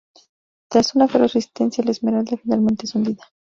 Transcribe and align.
Tras 0.67 0.95
una 0.95 1.07
feroz 1.07 1.35
resistencia, 1.35 1.83
la 1.83 1.91
""Esmeralda"" 1.91 2.35
finalmente 2.37 2.87
es 2.87 2.95
hundida. 2.95 3.21